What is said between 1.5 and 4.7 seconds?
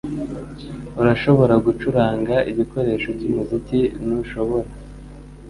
gucuranga igikoresho cyumuziki, ntushobora?